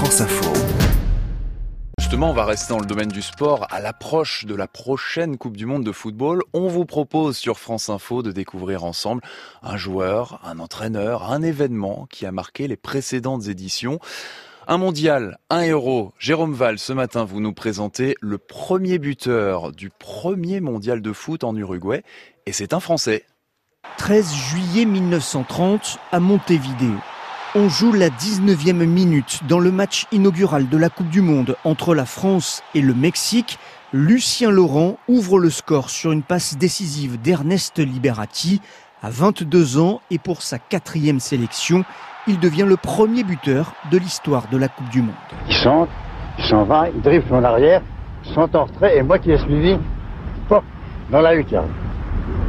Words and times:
France 0.00 0.22
Info. 0.22 0.50
Justement, 1.98 2.30
on 2.30 2.32
va 2.32 2.46
rester 2.46 2.72
dans 2.72 2.80
le 2.80 2.86
domaine 2.86 3.10
du 3.10 3.20
sport. 3.20 3.66
À 3.68 3.82
l'approche 3.82 4.46
de 4.46 4.54
la 4.54 4.66
prochaine 4.66 5.36
Coupe 5.36 5.58
du 5.58 5.66
Monde 5.66 5.84
de 5.84 5.92
football, 5.92 6.42
on 6.54 6.68
vous 6.68 6.86
propose 6.86 7.36
sur 7.36 7.58
France 7.58 7.90
Info 7.90 8.22
de 8.22 8.32
découvrir 8.32 8.84
ensemble 8.84 9.22
un 9.62 9.76
joueur, 9.76 10.40
un 10.42 10.58
entraîneur, 10.58 11.30
un 11.30 11.42
événement 11.42 12.06
qui 12.08 12.24
a 12.24 12.32
marqué 12.32 12.66
les 12.66 12.78
précédentes 12.78 13.48
éditions. 13.48 13.98
Un 14.66 14.78
mondial, 14.78 15.38
un 15.50 15.60
héros. 15.60 16.14
Jérôme 16.18 16.54
Val, 16.54 16.78
ce 16.78 16.94
matin, 16.94 17.24
vous 17.24 17.42
nous 17.42 17.52
présentez 17.52 18.16
le 18.22 18.38
premier 18.38 18.98
buteur 18.98 19.70
du 19.70 19.90
premier 19.90 20.60
mondial 20.60 21.02
de 21.02 21.12
foot 21.12 21.44
en 21.44 21.54
Uruguay. 21.54 22.04
Et 22.46 22.52
c'est 22.52 22.72
un 22.72 22.80
Français. 22.80 23.26
13 23.98 24.32
juillet 24.32 24.86
1930 24.86 25.98
à 26.10 26.20
Montevideo. 26.20 26.96
On 27.56 27.68
joue 27.68 27.90
la 27.92 28.10
19e 28.10 28.86
minute 28.86 29.40
dans 29.48 29.58
le 29.58 29.72
match 29.72 30.06
inaugural 30.12 30.68
de 30.68 30.78
la 30.78 30.88
Coupe 30.88 31.08
du 31.08 31.20
Monde 31.20 31.56
entre 31.64 31.96
la 31.96 32.04
France 32.04 32.62
et 32.76 32.80
le 32.80 32.94
Mexique. 32.94 33.58
Lucien 33.92 34.52
Laurent 34.52 34.98
ouvre 35.08 35.40
le 35.40 35.50
score 35.50 35.90
sur 35.90 36.12
une 36.12 36.22
passe 36.22 36.56
décisive 36.56 37.20
d'Ernest 37.20 37.80
Liberati 37.80 38.60
à 39.02 39.10
22 39.10 39.80
ans 39.80 40.00
et 40.12 40.18
pour 40.18 40.42
sa 40.42 40.60
quatrième 40.60 41.18
sélection, 41.18 41.84
il 42.28 42.38
devient 42.38 42.66
le 42.68 42.76
premier 42.76 43.24
buteur 43.24 43.72
de 43.90 43.98
l'histoire 43.98 44.44
de 44.52 44.56
la 44.56 44.68
Coupe 44.68 44.90
du 44.90 45.02
Monde. 45.02 45.14
Il 45.48 45.54
centre, 45.56 45.90
il 46.38 46.44
s'en 46.44 46.62
va, 46.62 46.88
il 46.88 47.02
dribble 47.02 47.34
en 47.34 47.42
arrière, 47.42 47.82
centre 48.32 48.60
en 48.60 48.66
retrait 48.66 48.96
et 48.96 49.02
moi 49.02 49.18
qui 49.18 49.30
l'ai 49.30 49.38
suivi, 49.38 49.76
pop, 50.48 50.62
dans 51.10 51.20
la 51.20 51.34
lucarne. 51.34 51.66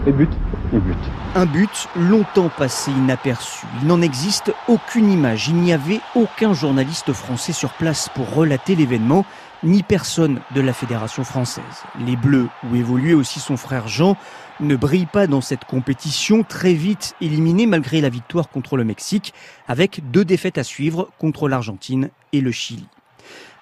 Et 0.07 0.11
but, 0.11 0.29
et 0.73 0.79
but. 0.79 0.97
Un 1.35 1.45
but 1.45 1.87
longtemps 1.95 2.49
passé 2.49 2.89
inaperçu. 2.89 3.67
Il 3.81 3.87
n'en 3.87 4.01
existe 4.01 4.51
aucune 4.67 5.11
image. 5.11 5.49
Il 5.49 5.57
n'y 5.57 5.73
avait 5.73 5.99
aucun 6.15 6.53
journaliste 6.53 7.13
français 7.13 7.53
sur 7.53 7.69
place 7.73 8.09
pour 8.15 8.33
relater 8.33 8.75
l'événement, 8.75 9.25
ni 9.63 9.83
personne 9.83 10.41
de 10.55 10.61
la 10.61 10.73
Fédération 10.73 11.23
française. 11.23 11.63
Les 12.03 12.15
Bleus, 12.15 12.49
où 12.67 12.75
évoluait 12.75 13.13
aussi 13.13 13.39
son 13.39 13.57
frère 13.57 13.87
Jean, 13.87 14.17
ne 14.59 14.75
brillent 14.75 15.05
pas 15.05 15.27
dans 15.27 15.41
cette 15.41 15.65
compétition, 15.65 16.41
très 16.41 16.73
vite 16.73 17.13
éliminés 17.21 17.67
malgré 17.67 18.01
la 18.01 18.09
victoire 18.09 18.49
contre 18.49 18.77
le 18.77 18.83
Mexique, 18.83 19.35
avec 19.67 20.01
deux 20.09 20.25
défaites 20.25 20.57
à 20.57 20.63
suivre 20.63 21.09
contre 21.19 21.47
l'Argentine 21.47 22.09
et 22.33 22.41
le 22.41 22.51
Chili. 22.51 22.87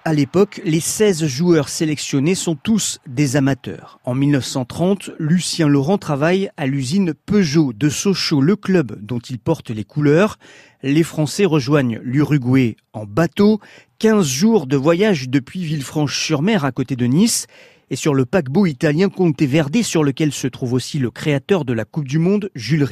À 0.06 0.14
l'époque, 0.14 0.62
les 0.64 0.80
16 0.80 1.26
joueurs 1.26 1.68
sélectionnés 1.68 2.34
sont 2.34 2.54
tous 2.54 3.00
des 3.06 3.36
amateurs. 3.36 4.00
En 4.04 4.14
1930, 4.14 5.10
Lucien 5.18 5.68
Laurent 5.68 5.98
travaille 5.98 6.50
à 6.56 6.66
l'usine 6.66 7.12
Peugeot 7.12 7.74
de 7.74 7.90
Sochaux, 7.90 8.40
le 8.40 8.56
club 8.56 8.98
dont 9.02 9.18
il 9.18 9.38
porte 9.38 9.68
les 9.68 9.84
couleurs. 9.84 10.38
Les 10.82 11.02
Français 11.02 11.44
rejoignent 11.44 12.00
l'Uruguay 12.02 12.76
en 12.94 13.04
bateau. 13.04 13.60
15 13.98 14.26
jours 14.26 14.66
de 14.66 14.78
voyage 14.78 15.28
depuis 15.28 15.62
Villefranche-sur-Mer 15.64 16.64
à 16.64 16.72
côté 16.72 16.96
de 16.96 17.04
Nice 17.04 17.46
et 17.90 17.96
sur 17.96 18.14
le 18.14 18.24
paquebot 18.24 18.64
italien 18.64 19.10
Conte 19.10 19.42
Verde 19.42 19.82
sur 19.82 20.02
lequel 20.02 20.32
se 20.32 20.46
trouve 20.46 20.72
aussi 20.72 20.98
le 20.98 21.10
créateur 21.10 21.66
de 21.66 21.74
la 21.74 21.84
Coupe 21.84 22.08
du 22.08 22.18
Monde, 22.18 22.50
Jules 22.54 22.84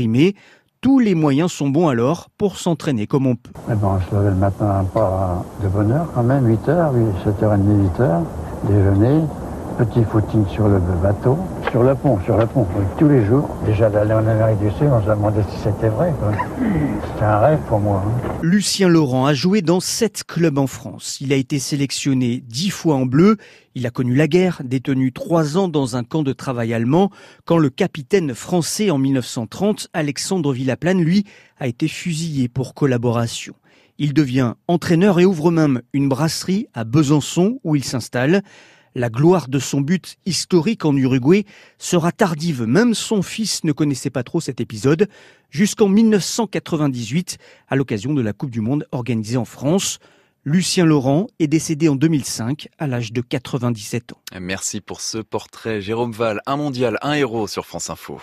Tous 0.81 1.01
les 1.01 1.17
moyens 1.17 1.51
sont 1.51 1.71
bons 1.71 1.89
alors 1.89 2.29
pour 2.39 2.57
s'entraîner 2.57 3.09
comme 3.09 3.27
on 3.27 3.35
peut. 3.35 3.51
Eh 3.69 3.75
ben, 3.75 3.99
je 3.99 4.17
levais 4.17 4.31
le 4.31 4.37
matin 4.37 4.87
pas 4.95 5.45
de 5.61 5.67
bonne 5.67 5.91
heure 5.91 6.07
quand 6.15 6.23
même, 6.23 6.49
8h, 6.49 6.93
7h30, 7.27 7.91
8h, 7.99 8.23
déjeuner, 8.69 9.23
petit 9.79 10.03
footing 10.03 10.45
sur 10.49 10.67
le 10.67 10.81
bateau, 11.01 11.39
sur 11.71 11.85
le 11.85 11.95
pont, 11.95 12.19
sur 12.25 12.37
le 12.37 12.47
pont, 12.47 12.67
tous 12.99 13.09
les 13.09 13.25
jours. 13.25 13.49
Déjà 13.65 13.89
d'aller 13.89 14.13
en 14.13 14.27
Amérique 14.27 14.59
du 14.59 14.71
Sud, 14.73 14.89
on 14.91 15.01
se 15.01 15.07
demandait 15.07 15.45
si 15.51 15.59
c'était 15.59 15.89
vrai. 15.89 16.13
C'était 17.13 17.25
un 17.25 17.39
rêve 17.39 17.61
pour 17.69 17.79
moi. 17.79 18.03
Hein. 18.05 18.39
Lucien 18.43 18.89
Laurent 18.89 19.27
a 19.27 19.35
joué 19.35 19.63
dans 19.63 19.79
sept 19.79 20.25
clubs 20.25 20.59
en 20.59 20.67
France. 20.67 21.19
Il 21.21 21.33
a 21.33 21.37
été 21.37 21.61
sélectionné 21.61 22.43
dix 22.45 22.71
fois 22.71 22.97
en 22.97 23.07
bleu. 23.07 23.37
Il 23.77 23.87
a 23.87 23.91
connu 23.91 24.17
la 24.17 24.27
guerre, 24.27 24.63
détenu 24.65 25.13
trois 25.13 25.57
ans 25.57 25.69
dans 25.69 25.95
un 25.95 26.03
camp 26.03 26.25
de 26.25 26.33
travail 26.33 26.75
allemand, 26.75 27.11
quand 27.45 27.59
le 27.59 27.71
capitaine 27.71 28.35
français 28.35 28.91
en 28.91 28.99
1930, 28.99 29.89
Alexandre 29.93 30.53
Villaplane, 30.53 31.01
lui, 31.01 31.25
a 31.61 31.69
été 31.69 31.87
fusillé 31.87 32.49
pour 32.49 32.75
collaboration. 32.75 33.55
Il 33.99 34.13
devient 34.13 34.55
entraîneur 34.67 35.21
et 35.21 35.25
ouvre 35.25 35.53
même 35.53 35.83
une 35.93 36.09
brasserie 36.09 36.67
à 36.75 36.83
Besançon 36.83 37.61
où 37.63 37.77
il 37.77 37.85
s'installe. 37.85 38.43
La 38.95 39.11
gloire 39.11 39.49
de 39.49 39.59
son 39.59 39.81
but 39.81 40.17
historique 40.27 40.85
en 40.85 40.97
Uruguay 40.97 41.45
sera 41.79 42.13
tardive. 42.13 42.63
Même 42.63 42.95
son 42.95 43.23
fils 43.23 43.65
ne 43.65 43.73
connaissait 43.73 44.11
pas 44.11 44.23
trop 44.23 44.41
cet 44.41 44.61
épisode 44.61 45.09
jusqu'en 45.51 45.89
1998 45.89 47.39
à 47.69 47.77
l'occasion 47.77 48.15
de 48.15 48.23
la 48.23 48.33
Coupe 48.33 48.51
du 48.51 48.61
Monde 48.61 48.87
organisée 48.93 49.37
en 49.37 49.45
France. 49.45 49.99
Lucien 50.45 50.87
Laurent 50.87 51.27
est 51.41 51.47
décédé 51.47 51.89
en 51.89 51.97
2005 51.97 52.69
à 52.79 52.87
l'âge 52.87 53.13
de 53.13 53.21
97 53.21 54.13
ans. 54.13 54.23
Merci 54.41 54.81
pour 54.81 55.01
ce 55.01 55.19
portrait. 55.19 55.83
Jérôme 55.83 56.13
Val, 56.13 56.41
un 56.47 56.57
mondial, 56.57 56.99
un 57.03 57.13
héros 57.13 57.49
sur 57.49 57.67
France 57.67 57.91
Info. 57.91 58.21